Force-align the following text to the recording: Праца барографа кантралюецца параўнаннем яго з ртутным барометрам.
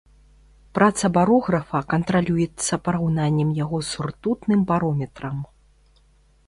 Праца 0.77 1.05
барографа 1.17 1.81
кантралюецца 1.93 2.73
параўнаннем 2.89 3.49
яго 3.63 3.77
з 3.93 4.09
ртутным 4.09 4.59
барометрам. 4.75 5.37